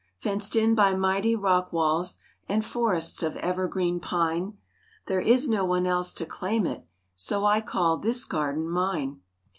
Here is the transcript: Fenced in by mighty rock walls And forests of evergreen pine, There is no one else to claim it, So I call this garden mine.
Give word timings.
Fenced 0.17 0.55
in 0.55 0.73
by 0.73 0.95
mighty 0.95 1.35
rock 1.35 1.71
walls 1.71 2.17
And 2.49 2.65
forests 2.65 3.21
of 3.21 3.35
evergreen 3.37 3.99
pine, 3.99 4.57
There 5.05 5.21
is 5.21 5.47
no 5.47 5.63
one 5.63 5.85
else 5.85 6.11
to 6.15 6.25
claim 6.25 6.65
it, 6.65 6.87
So 7.15 7.45
I 7.45 7.61
call 7.61 7.97
this 7.97 8.25
garden 8.25 8.67
mine. 8.67 9.21